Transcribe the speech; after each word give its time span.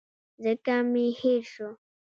ځکه 0.43 0.75
مي 0.91 1.05
هېر 1.19 1.43
شو. 1.53 1.69